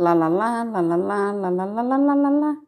[0.00, 2.60] 啦啦啦啦啦啦啦啦啦啦啦啦啦。